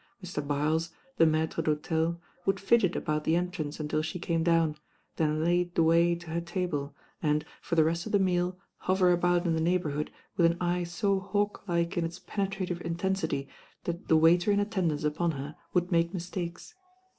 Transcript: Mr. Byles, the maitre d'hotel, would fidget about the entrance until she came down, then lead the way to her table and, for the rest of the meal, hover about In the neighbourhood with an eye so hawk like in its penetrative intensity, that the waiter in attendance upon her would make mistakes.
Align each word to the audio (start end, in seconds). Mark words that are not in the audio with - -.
Mr. 0.23 0.47
Byles, 0.47 0.89
the 1.17 1.27
maitre 1.27 1.61
d'hotel, 1.61 2.19
would 2.47 2.59
fidget 2.59 2.95
about 2.95 3.23
the 3.23 3.35
entrance 3.35 3.79
until 3.79 4.01
she 4.01 4.17
came 4.17 4.41
down, 4.41 4.77
then 5.17 5.43
lead 5.43 5.75
the 5.75 5.83
way 5.83 6.15
to 6.15 6.31
her 6.31 6.41
table 6.41 6.95
and, 7.21 7.45
for 7.61 7.75
the 7.75 7.83
rest 7.83 8.07
of 8.07 8.11
the 8.11 8.17
meal, 8.17 8.57
hover 8.77 9.11
about 9.11 9.45
In 9.45 9.53
the 9.53 9.61
neighbourhood 9.61 10.09
with 10.37 10.47
an 10.47 10.57
eye 10.59 10.85
so 10.85 11.19
hawk 11.19 11.61
like 11.67 11.97
in 11.97 12.03
its 12.03 12.17
penetrative 12.17 12.81
intensity, 12.81 13.47
that 13.83 14.07
the 14.07 14.17
waiter 14.17 14.51
in 14.51 14.59
attendance 14.59 15.03
upon 15.03 15.33
her 15.33 15.55
would 15.75 15.91
make 15.91 16.15
mistakes. 16.15 16.73